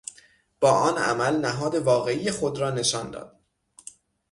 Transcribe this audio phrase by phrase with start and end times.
[0.59, 3.39] با آن عمل نهاد واقعی خود را نشان داد.